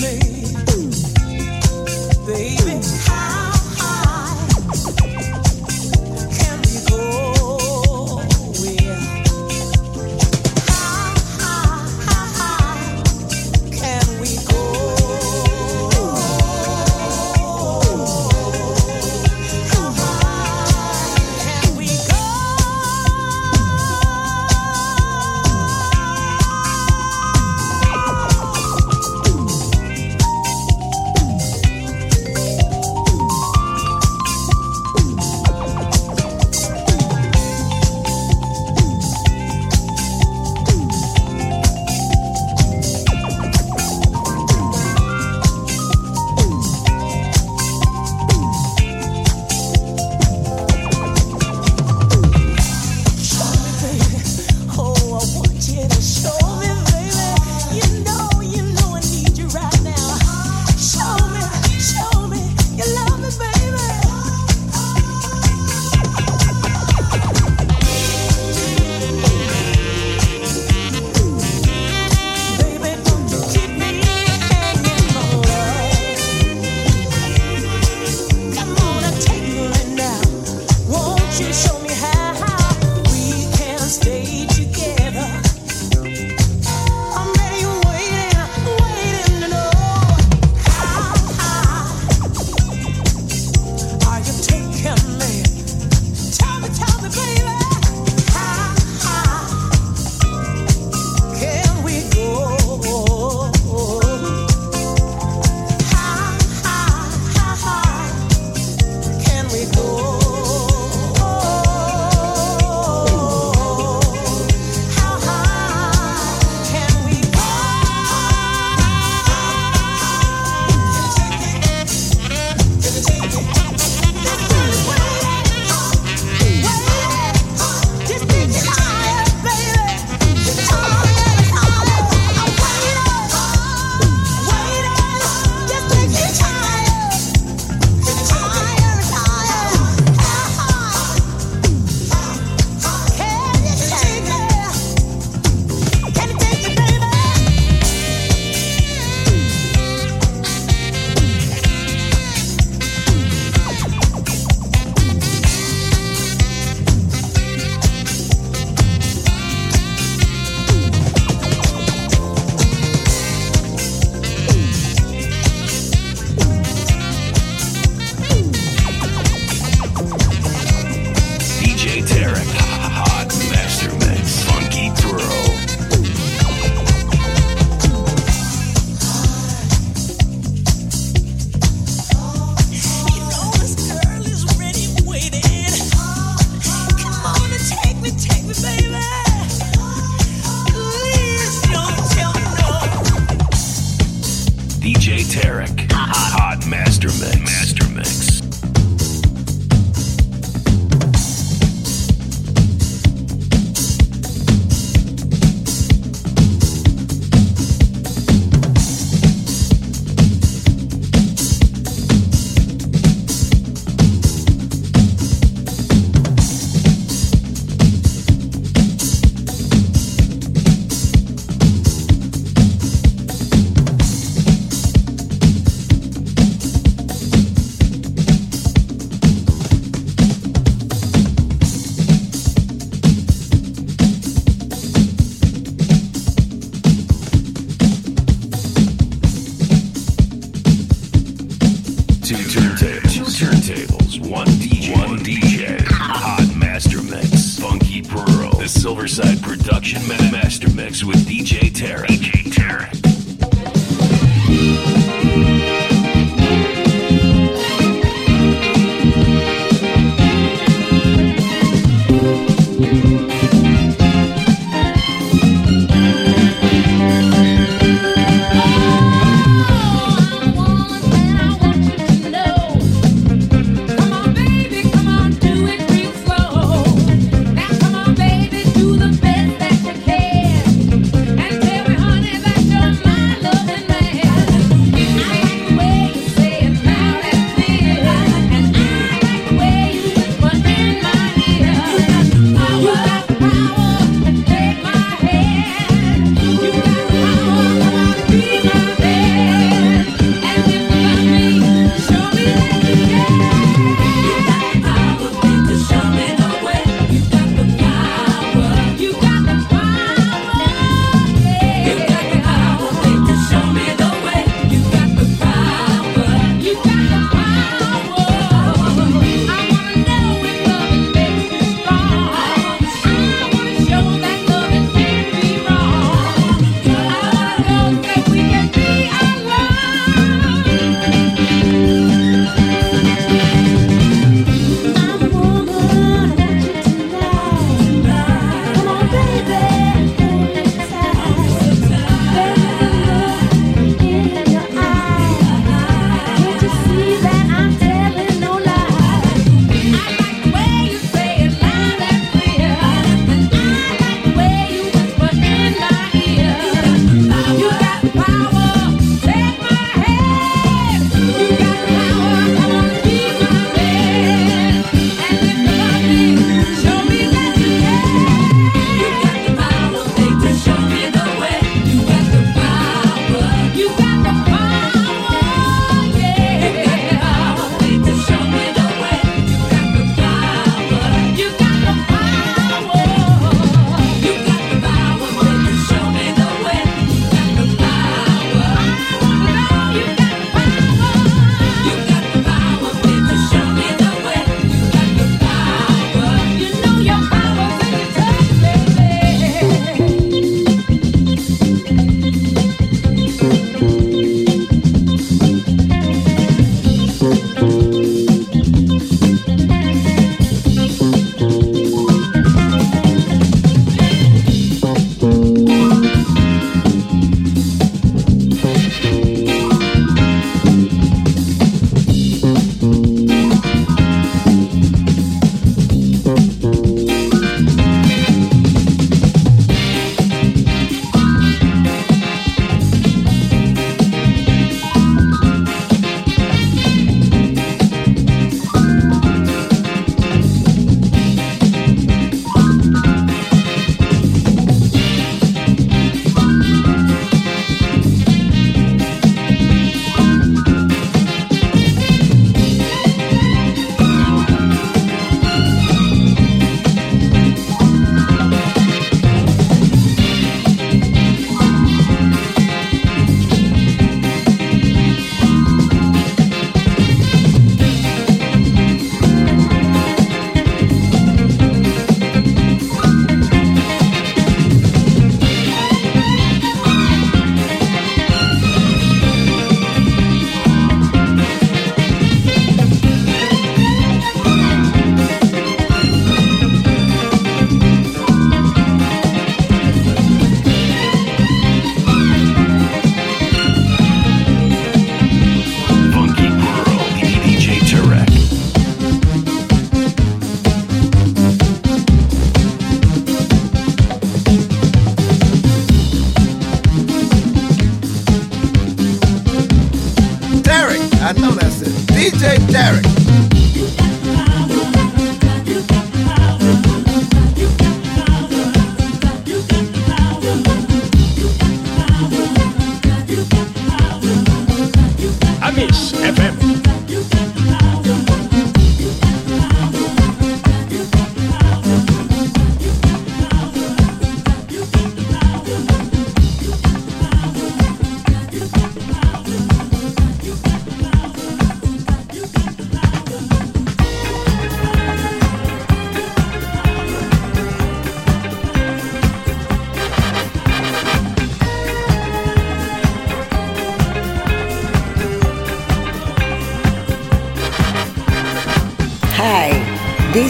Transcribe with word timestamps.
feeling 0.00 0.29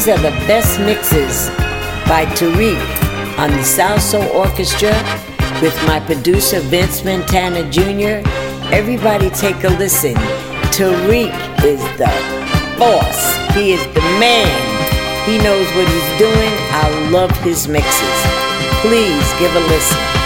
These 0.00 0.16
are 0.16 0.30
the 0.30 0.46
best 0.48 0.80
mixes 0.80 1.50
by 2.08 2.24
Tarek 2.32 2.80
on 3.38 3.50
the 3.50 3.58
Salsoul 3.58 4.26
Orchestra 4.34 4.94
with 5.60 5.76
my 5.86 6.00
producer 6.00 6.58
Vince 6.60 7.04
Montana 7.04 7.70
Jr. 7.70 8.26
Everybody 8.72 9.28
take 9.28 9.62
a 9.62 9.68
listen. 9.68 10.14
Tarek 10.72 11.36
is 11.62 11.82
the 11.98 12.08
boss. 12.78 13.36
He 13.54 13.72
is 13.72 13.86
the 13.88 14.00
man. 14.16 14.48
He 15.28 15.36
knows 15.36 15.66
what 15.76 15.86
he's 15.86 16.18
doing. 16.18 16.54
I 16.72 17.10
love 17.10 17.36
his 17.42 17.68
mixes. 17.68 18.20
Please 18.80 19.32
give 19.38 19.54
a 19.54 19.60
listen. 19.68 20.19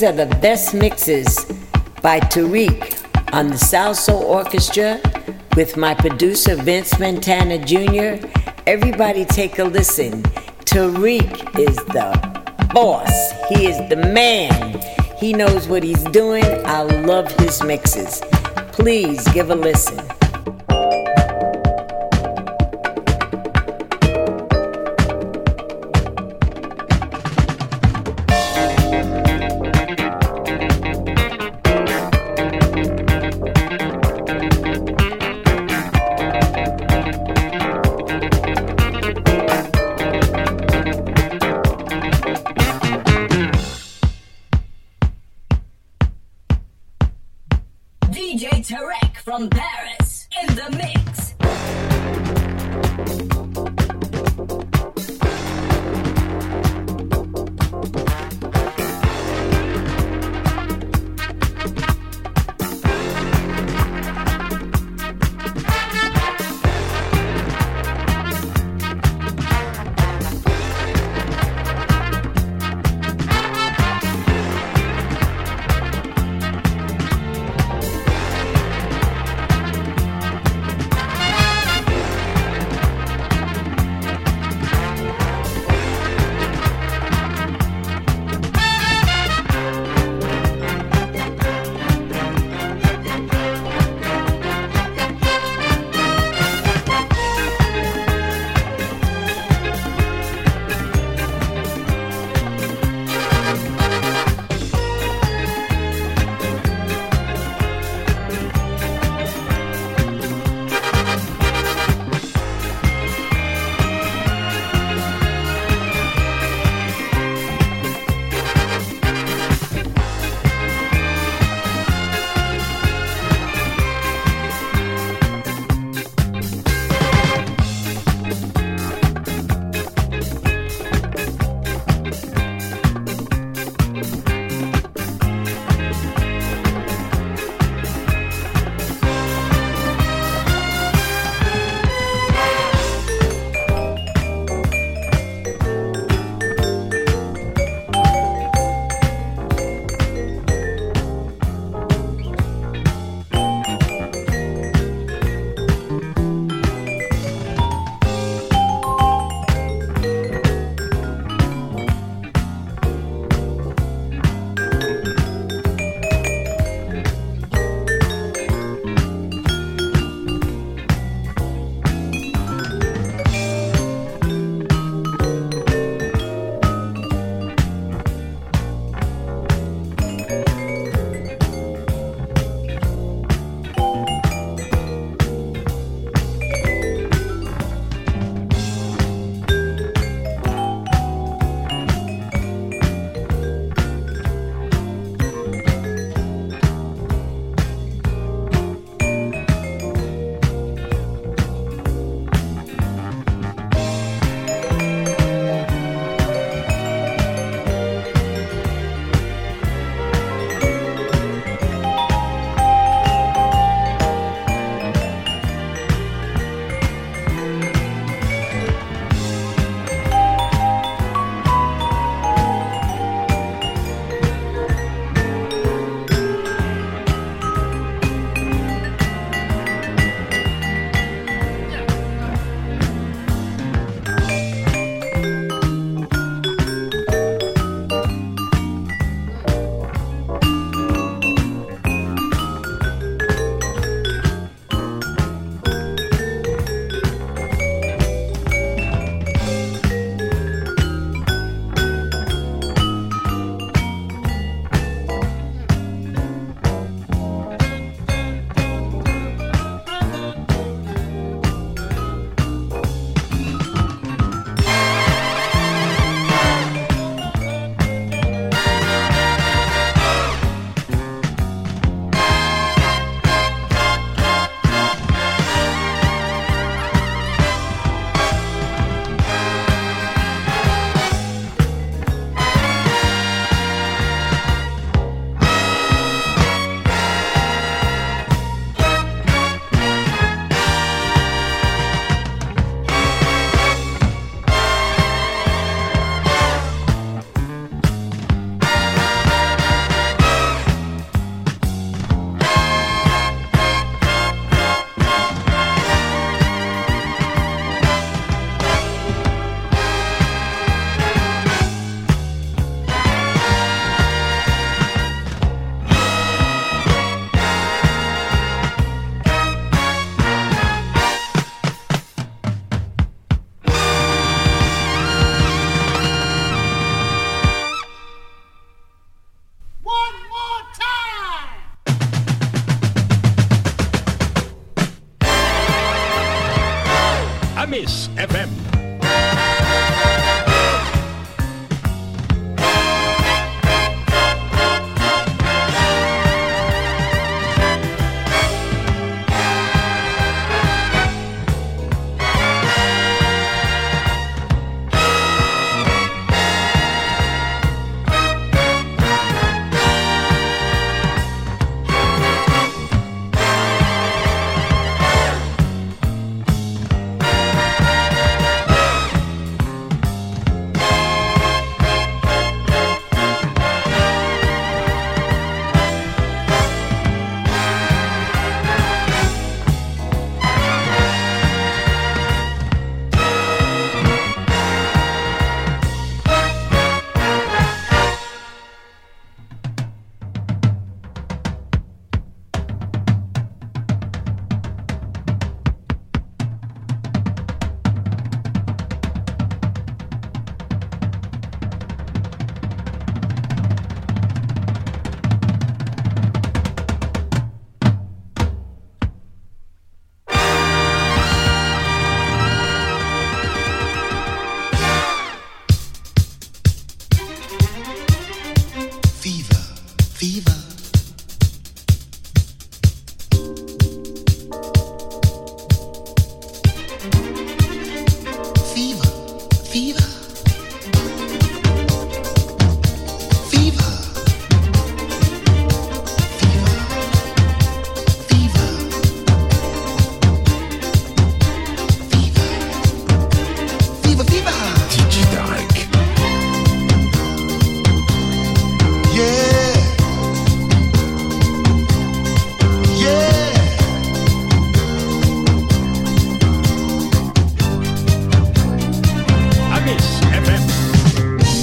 These 0.00 0.08
are 0.08 0.24
the 0.24 0.34
best 0.36 0.72
mixes 0.72 1.44
by 2.00 2.20
Tarek 2.20 3.04
on 3.34 3.48
the 3.48 3.56
Salsoul 3.56 4.22
Orchestra 4.22 4.98
with 5.56 5.76
my 5.76 5.92
producer 5.92 6.56
Vince 6.56 6.98
Montana 6.98 7.58
Jr. 7.58 8.26
Everybody 8.66 9.26
take 9.26 9.58
a 9.58 9.64
listen. 9.64 10.22
Tarek 10.64 11.58
is 11.58 11.76
the 11.92 12.70
boss. 12.72 13.32
He 13.50 13.66
is 13.66 13.76
the 13.90 13.96
man. 13.96 14.80
He 15.18 15.34
knows 15.34 15.68
what 15.68 15.82
he's 15.82 16.02
doing. 16.04 16.46
I 16.64 16.80
love 16.80 17.30
his 17.32 17.62
mixes. 17.62 18.22
Please 18.72 19.22
give 19.34 19.50
a 19.50 19.54
listen. 19.54 20.09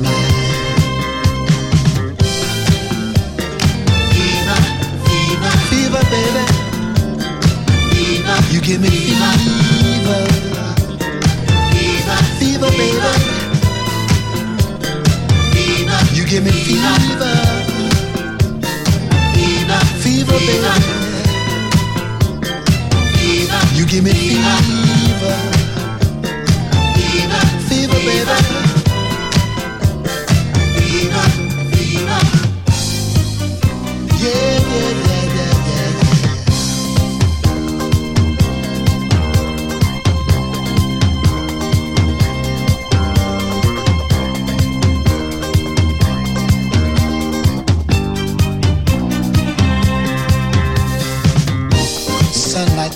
baby. 6.11 6.45
You 8.51 8.61
give 8.61 8.81
me 8.81 8.89
fever. 8.89 9.31
Fever. 9.39 10.19
Fever, 11.71 12.17
fever 12.39 12.71
baby. 12.71 13.13
You 16.13 16.25
give 16.25 16.43
me 16.43 16.51
fever. 16.51 16.95
Fever. 19.33 19.79
Fever, 20.03 20.39
baby. 20.47 20.71
You 23.77 23.85
give 23.85 24.03
me 24.03 24.11
fever. 24.11 25.35
Fever, 26.95 27.41
fever 27.69 27.99
baby. 28.05 28.60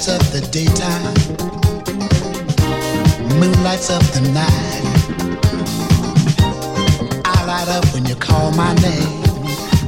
lights 0.05 0.23
up 0.23 0.33
the 0.33 0.41
daytime. 0.51 1.13
Moon 3.39 3.63
lights 3.63 3.89
up 3.89 4.03
the 4.13 4.21
night. 4.33 4.83
I 7.25 7.45
light 7.45 7.67
up 7.69 7.85
when 7.91 8.05
you 8.05 8.15
call 8.15 8.51
my 8.51 8.73
name. 8.75 9.23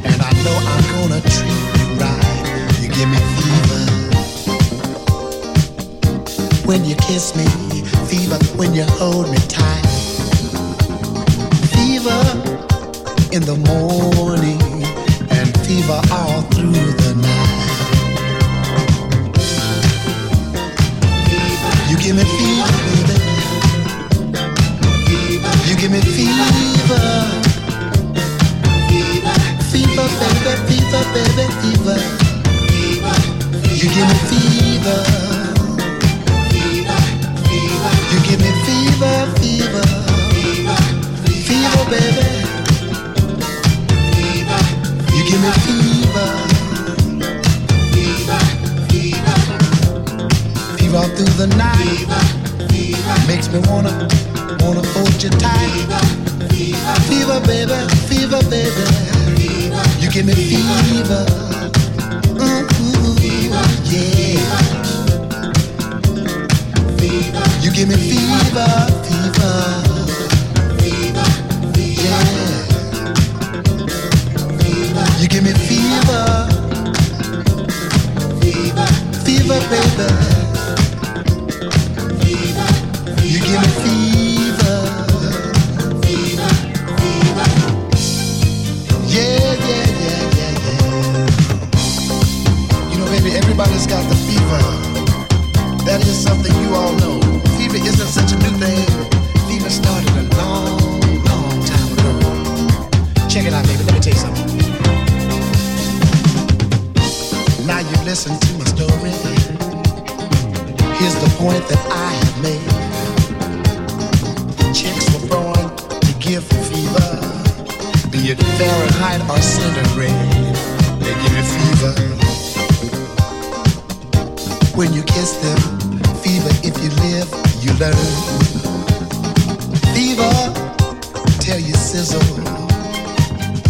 And 0.03 0.19
I 0.19 0.31
know 0.43 0.57
I'm 0.73 0.83
gonna 0.93 1.21
treat 1.21 1.61
you 1.77 1.85
right. 2.01 2.45
You 2.81 2.89
give 2.89 3.09
me 3.09 3.19
fever. 3.37 3.83
When 6.65 6.83
you 6.83 6.95
kiss 6.95 7.35
me, 7.35 7.45
fever 8.07 8.39
when 8.57 8.73
you 8.73 8.85
hold 8.97 9.29
me 9.29 9.37
tight. 9.47 9.85
Fever 11.75 12.21
in 13.35 13.43
the 13.43 13.57
morning 13.69 14.61
and 15.29 15.47
fever 15.59 16.01
all 16.11 16.41
through 16.53 16.91
the 17.03 17.13
night. 17.21 17.46
give 22.07 22.15
me 22.15 22.23
fever. 22.23 22.56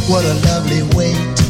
What 0.08 0.24
a 0.24 0.34
lovely 0.46 0.84
way 0.96 1.12
to 1.36 1.47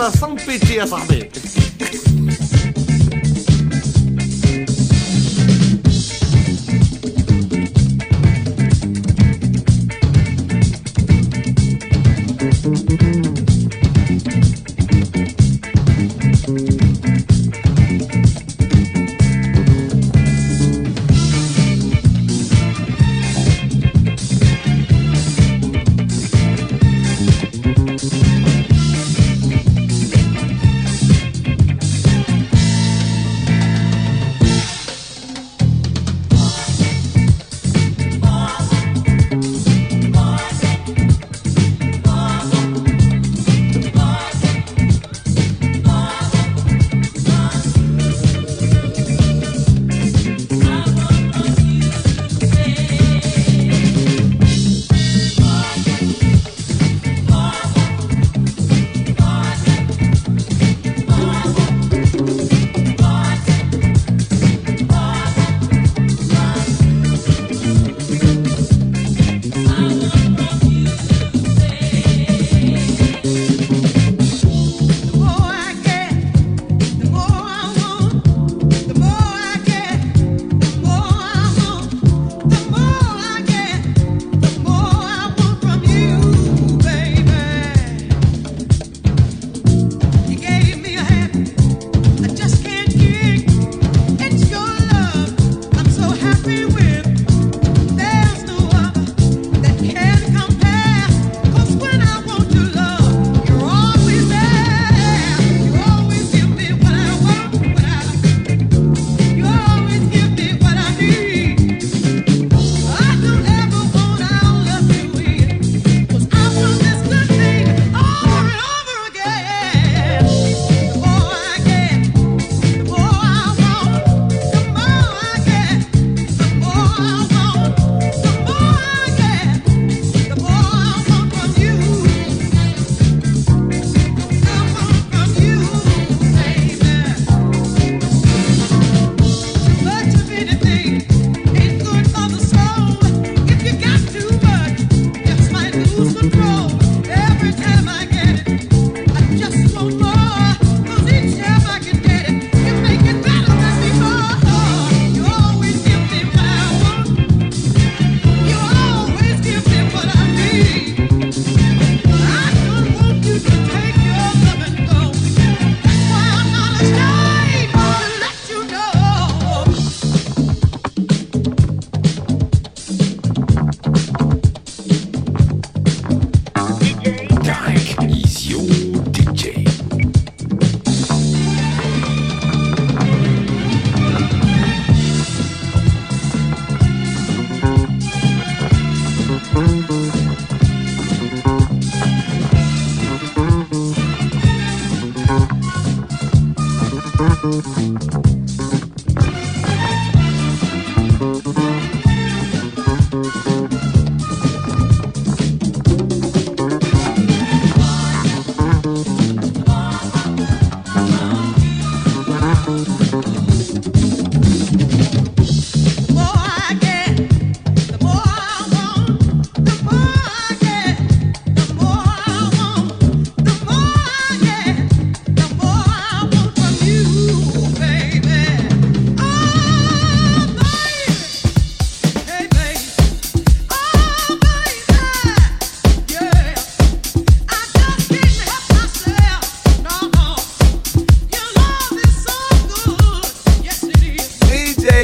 انا 0.00 0.10
صم 0.10 0.34
بيتي 0.34 0.74
يا 0.74 0.86
صاحبي 0.86 1.30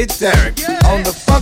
Inside 0.10 0.58
your 0.58 0.80
love, 0.84 1.06
so 1.06 1.34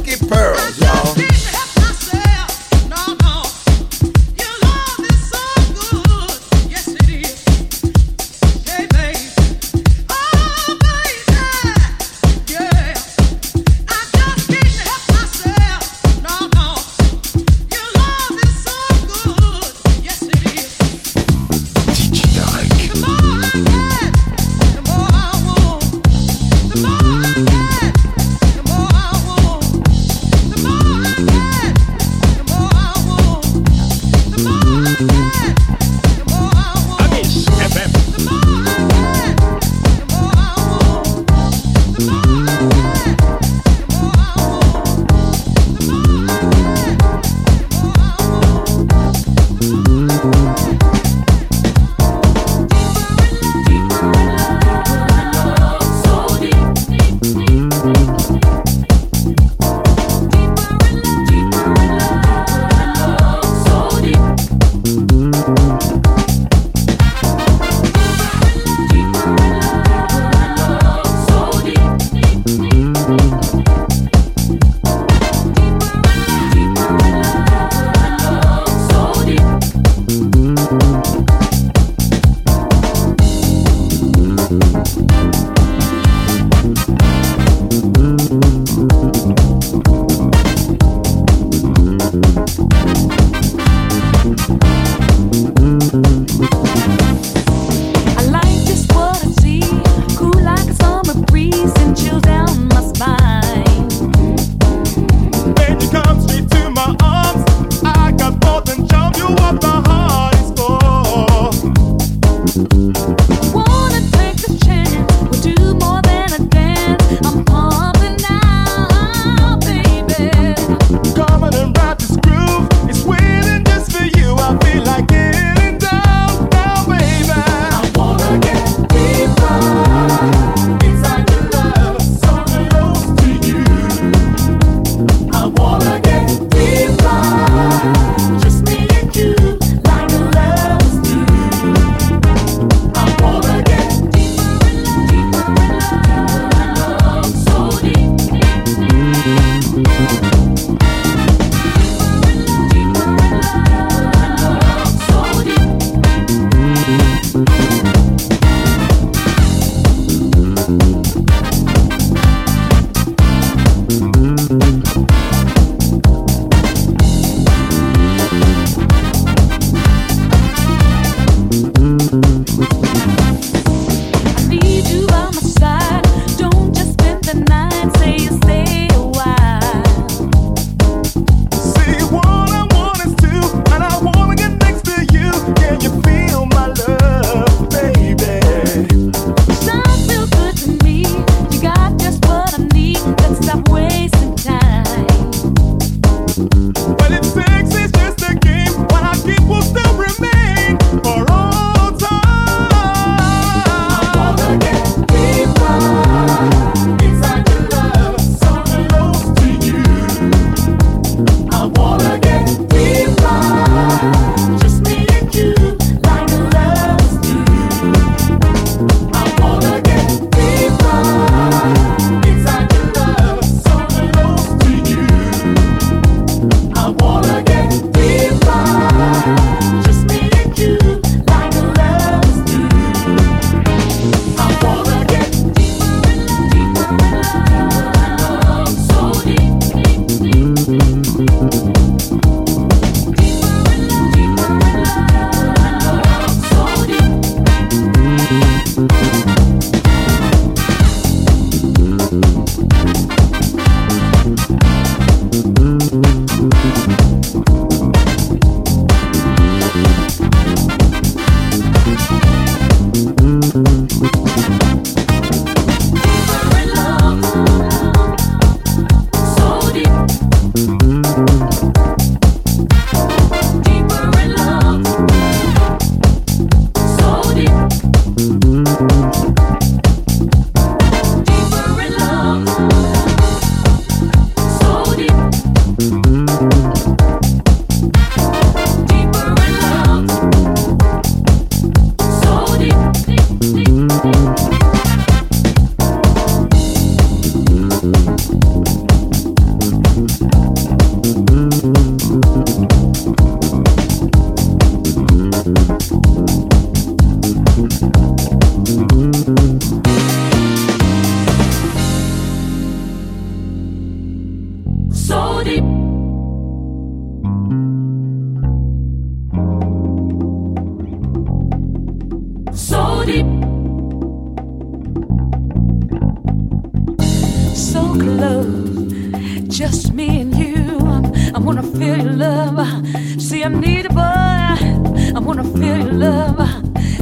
you, 333.85 333.89
boy. 333.89 335.15
I 335.15 335.19
wanna 335.19 335.43
feel 335.43 335.77
your 335.77 335.93
love. 335.93 336.39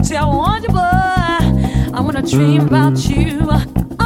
See, 0.05 0.15
I 0.15 0.25
want 0.25 0.63
you, 0.63 0.69
boy. 0.69 1.93
I 1.97 2.01
wanna 2.01 2.21
dream 2.21 2.67
about 2.67 2.97
you. 3.09 4.03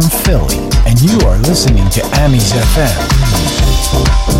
from 0.00 0.10
Philly, 0.22 0.58
and 0.86 1.00
you 1.00 1.18
are 1.26 1.38
listening 1.38 1.88
to 1.90 2.04
Amis 2.14 2.52
FM. 2.52 4.37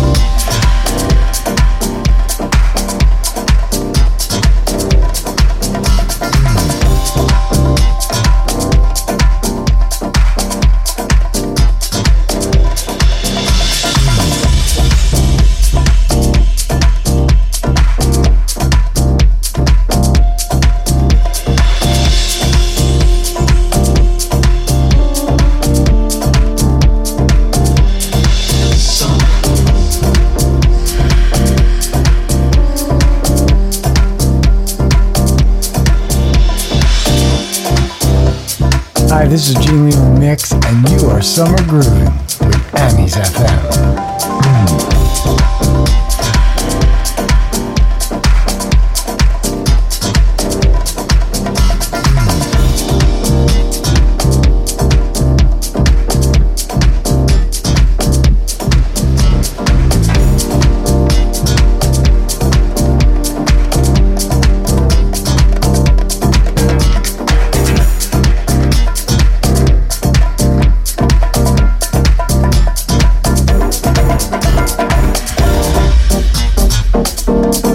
This 39.29 39.49
is 39.49 39.53
G 39.63 39.69
Leo 39.71 40.17
Mix, 40.17 40.51
and 40.51 40.89
you 40.89 41.07
are 41.07 41.21
Summer 41.21 41.61
Grooving 41.67 42.05
with 42.39 42.75
Amis 42.75 43.15
FM. 43.15 44.38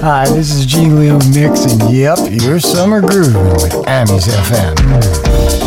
Hi, 0.05 0.29
this 0.29 0.53
is 0.53 0.67
G 0.67 0.91
Leo 0.91 1.19
Mix, 1.31 1.65
and 1.65 1.91
yep, 1.91 2.19
your 2.31 2.61
summer 2.61 3.01
grooving 3.01 3.43
with 3.55 3.89
Amis 3.89 4.29
FM. 4.29 5.64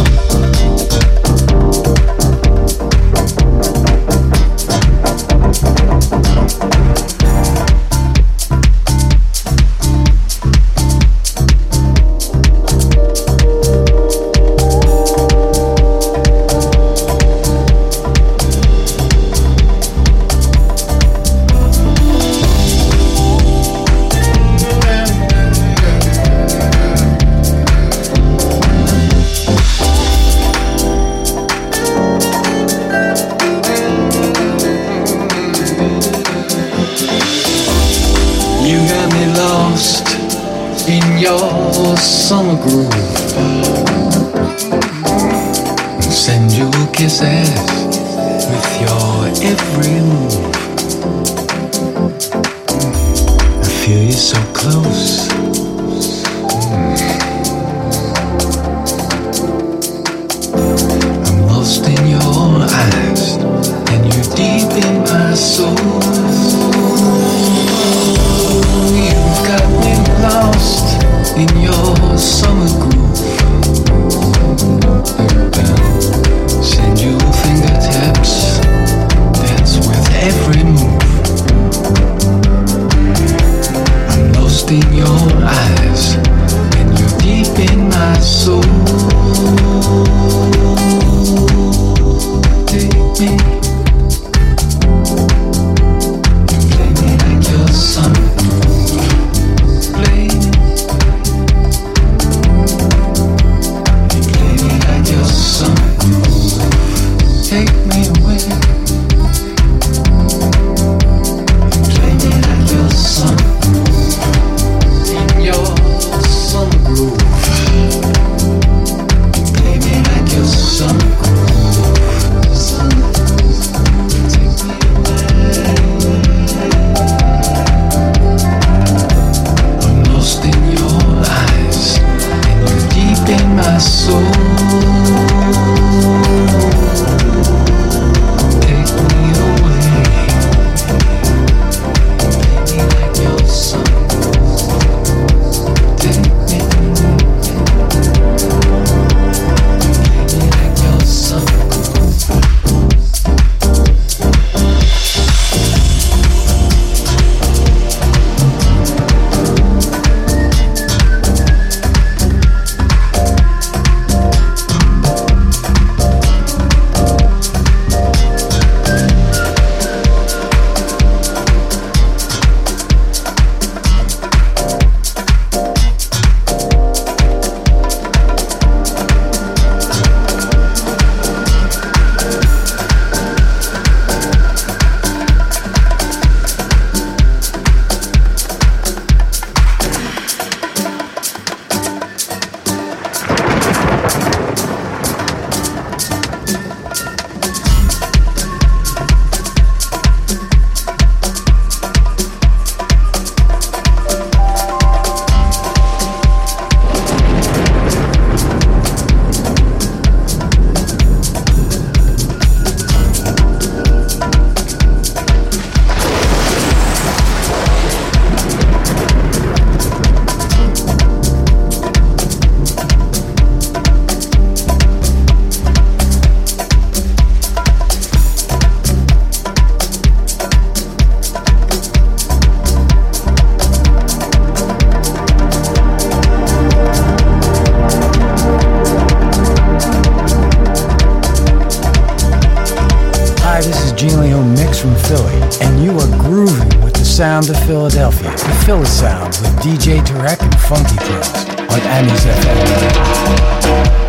Philadelphia, 248.67 248.83
the 248.83 248.83
Philly 248.83 248.85
sound 248.85 249.27
with 249.27 249.55
DJ 249.63 249.99
Tarek 250.01 250.41
and 250.41 250.59
Funky 250.59 250.97
Pearls 250.97 251.31
on 251.71 251.79
Amis 251.87 252.25
FM. 252.25 254.06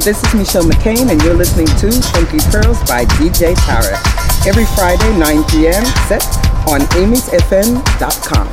This 0.00 0.22
is 0.22 0.34
Michelle 0.34 0.64
McCain, 0.64 1.10
and 1.10 1.22
you're 1.22 1.34
listening 1.34 1.66
to 1.66 1.90
Funky 2.10 2.38
Pearls 2.50 2.78
by 2.84 3.04
DJ 3.16 3.54
Tarek. 3.54 4.46
Every 4.46 4.64
Friday, 4.64 5.18
9 5.18 5.44
p.m., 5.44 5.84
set 6.08 6.24
on 6.68 6.80
amysfm.com. 6.96 8.48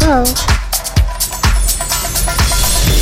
So, 0.00 0.24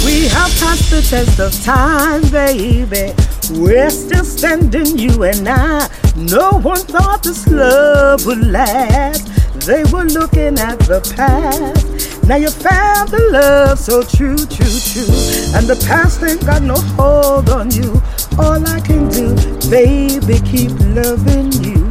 we 0.05 0.27
have 0.29 0.51
passed 0.59 0.91
the 0.91 1.03
test 1.09 1.39
of 1.39 1.53
time, 1.63 2.23
baby. 2.31 3.15
We're 3.61 3.91
still 3.91 4.25
standing, 4.25 4.99
you 4.99 5.23
and 5.23 5.49
I. 5.49 5.89
No 6.17 6.53
one 6.53 6.81
thought 6.81 7.23
this 7.23 7.47
love 7.47 8.27
would 8.27 8.47
last. 8.47 9.27
They 9.67 9.85
were 9.85 10.05
looking 10.05 10.59
at 10.59 10.79
the 10.81 11.01
past. 11.15 12.20
Now 12.31 12.37
you 12.37 12.49
found 12.49 13.09
the 13.09 13.19
love 13.33 13.81
so 13.81 14.05
true, 14.05 14.37
true, 14.37 14.47
true. 14.47 15.13
And 15.53 15.67
the 15.67 15.75
past 15.85 16.23
ain't 16.23 16.47
got 16.47 16.63
no 16.63 16.77
hold 16.95 17.51
on 17.51 17.73
you. 17.73 18.01
All 18.39 18.65
I 18.69 18.79
can 18.79 19.09
do, 19.09 19.35
baby, 19.69 20.39
keep 20.47 20.71
loving 20.95 21.51
you. 21.59 21.83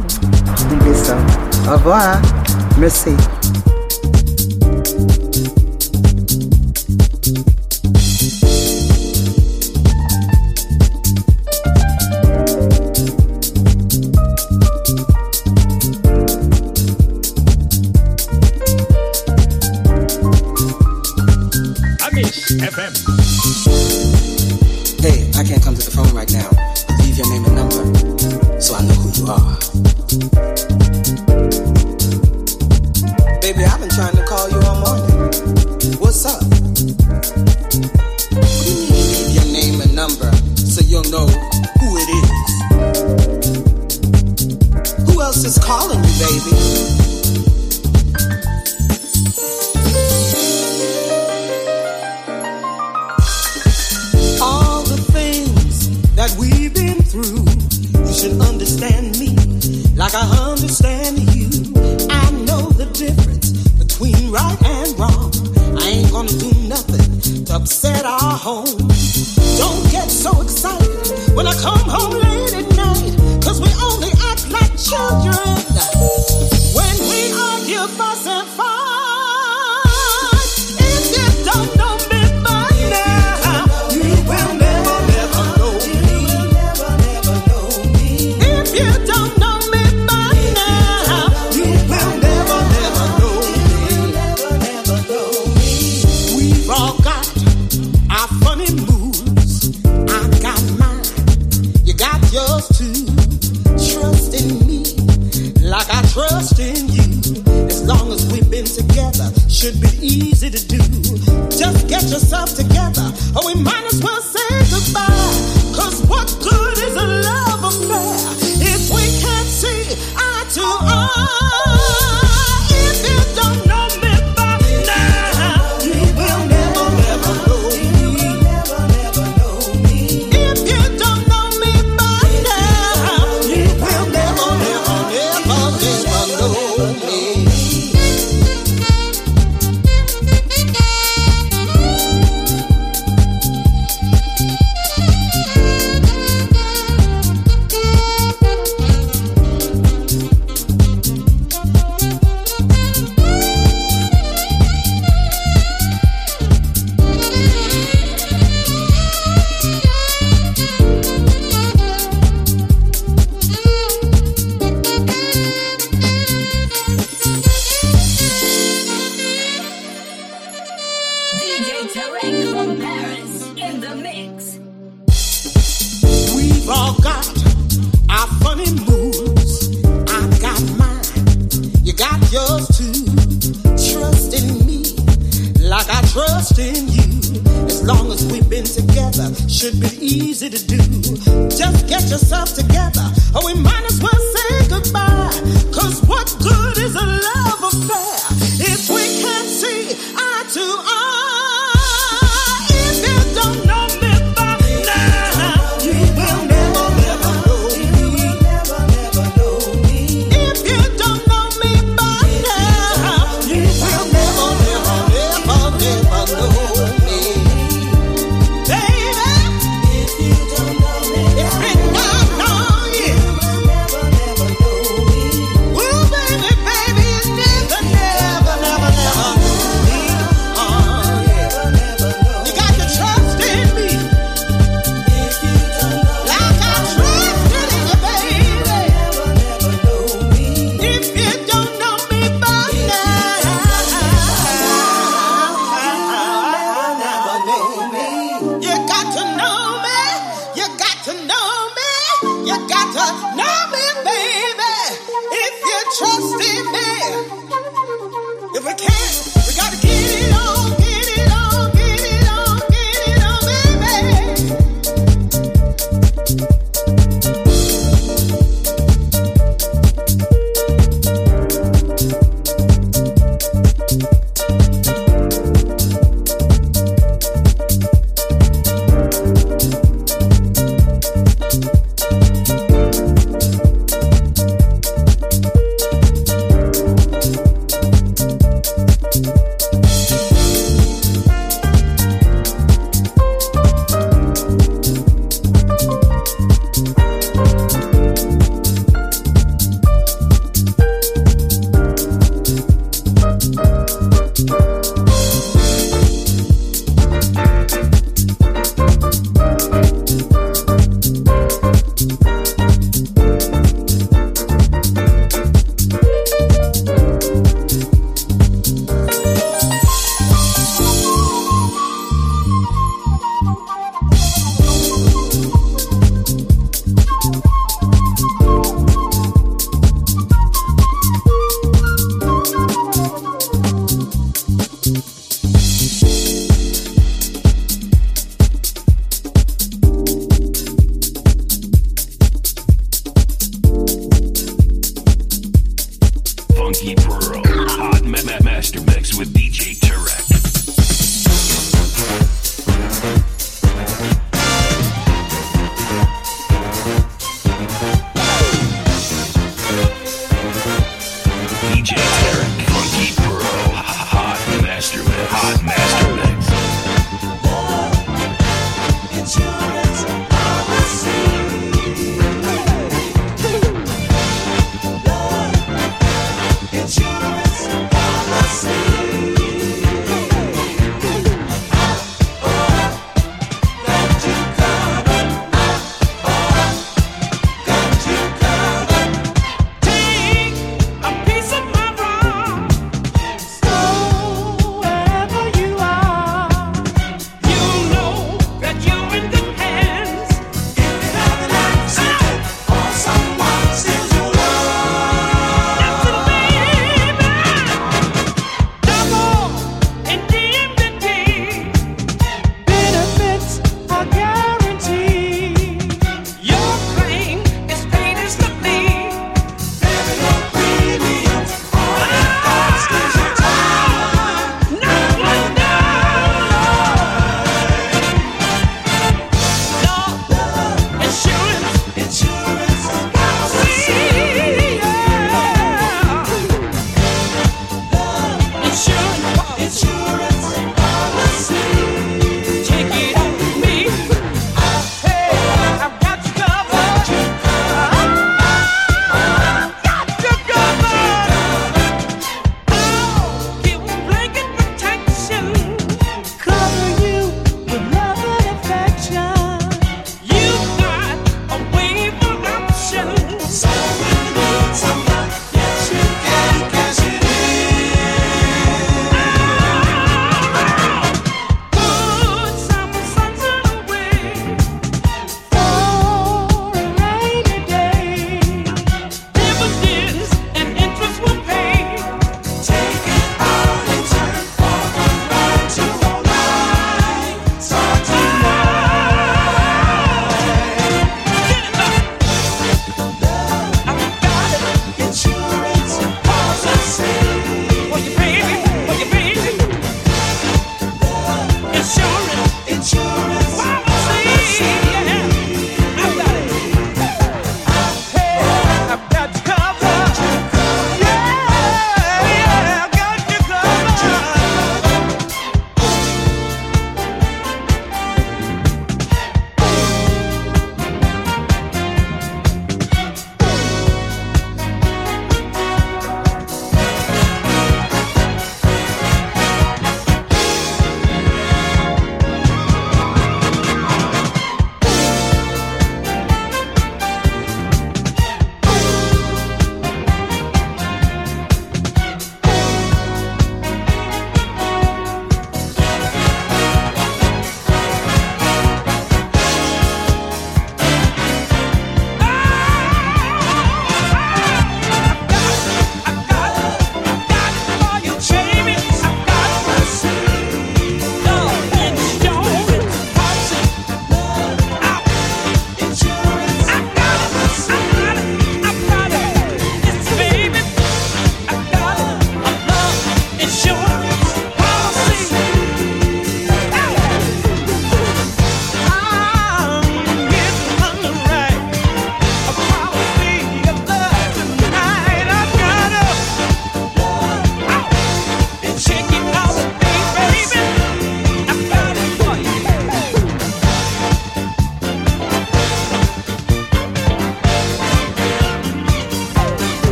Au 1.68 1.72
revoir. 1.72 2.22
Merci. 2.78 3.14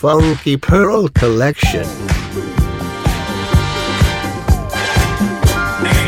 Funky 0.00 0.56
Pearl 0.56 1.08
Collection. 1.08 1.82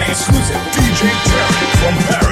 Exclusive 0.09 0.57
DJ 0.73 1.11
Tarek 1.29 1.73
from 1.77 1.95
Paris. 2.09 2.32